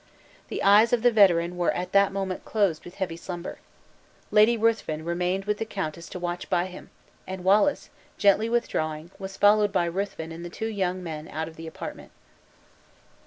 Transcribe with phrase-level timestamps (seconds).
[0.47, 3.59] The eyes of the veteran were at that moment closed with heavy slumber.
[4.31, 6.89] Lady Ruthven remained with the countess to watch by him;
[7.27, 11.55] and Wallace, gently withdrawing, was followed by Ruthven and the two young men out of
[11.55, 12.09] the apartment.